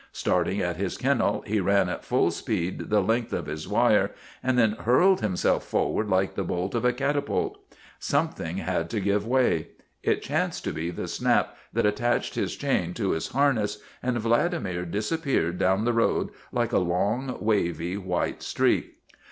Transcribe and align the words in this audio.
Starting 0.13 0.59
at 0.61 0.77
his 0.77 0.97
kennel 0.97 1.43
he 1.45 1.59
ran 1.59 1.87
at 1.87 2.03
full 2.03 2.31
speed 2.31 2.89
the 2.89 3.01
length 3.03 3.31
of 3.31 3.45
his 3.45 3.67
wire 3.67 4.09
and 4.41 4.57
then 4.57 4.71
hurled 4.79 5.21
himself 5.21 5.63
forward 5.63 6.09
like 6.09 6.33
the 6.33 6.43
bolt 6.43 6.73
of 6.73 6.83
a 6.83 6.91
catapult. 6.91 7.59
Some 7.99 8.29
thing 8.29 8.57
had 8.57 8.89
to 8.89 8.99
give 8.99 9.27
way. 9.27 9.67
It 10.01 10.23
chanced 10.23 10.63
to 10.63 10.73
be 10.73 10.89
the 10.89 11.07
snap 11.07 11.55
that 11.73 11.85
attached 11.85 12.33
his 12.33 12.55
chain 12.55 12.95
to 12.95 13.11
his 13.11 13.27
harness, 13.27 13.77
and 14.01 14.17
Vladimir 14.17 14.79
178 14.79 14.81
THE 14.81 14.85
BLOOD 14.89 14.95
OF 14.95 14.95
HIS 14.95 15.09
FATHERS 15.09 15.53
disappeared 15.53 15.59
down 15.59 15.85
the 15.85 15.93
road 15.93 16.29
like 16.51 16.71
a 16.73 16.79
long, 16.79 17.37
wavy, 17.39 17.95
white 17.95 18.41
streak. 18.41 18.95